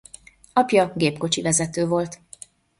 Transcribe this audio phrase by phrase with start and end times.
[0.53, 2.19] Apja gépkocsivezető volt.